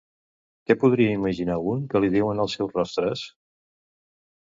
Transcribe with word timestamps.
Què 0.69 0.75
podria 0.83 1.11
imaginar 1.19 1.59
un 1.75 1.85
que 1.93 2.03
li 2.07 2.11
diuen 2.17 2.43
els 2.49 2.59
seus 2.61 2.77
rostres? 2.83 3.31